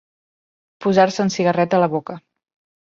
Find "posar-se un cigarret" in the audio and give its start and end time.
0.87-1.79